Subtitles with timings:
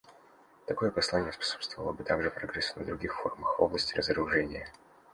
[0.65, 4.67] Такое послание способствовало бы также прогрессу на других форумах в области разоружения.